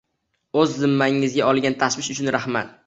[0.61, 2.79] O'z zimmangizga olgan tashvish uchun, rahmat.